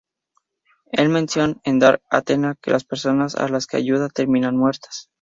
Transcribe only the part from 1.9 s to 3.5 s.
Athena que las personas a